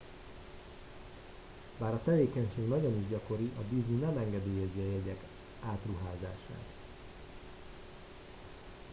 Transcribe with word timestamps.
bár 1.79 1.93
a 1.93 2.01
tevékenység 2.03 2.67
nagyon 2.67 2.99
is 2.99 3.07
gyakori 3.09 3.51
a 3.57 3.61
disney 3.69 3.97
nem 3.99 4.17
engedélyezi 4.17 4.79
a 4.79 4.83
jegyek 4.91 5.19
átruházását 5.61 6.65